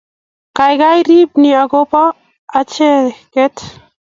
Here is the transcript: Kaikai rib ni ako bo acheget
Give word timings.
Kaikai 0.57 0.99
rib 1.09 1.29
ni 1.41 1.49
ako 1.61 1.79
bo 1.91 2.03
acheget 2.59 3.55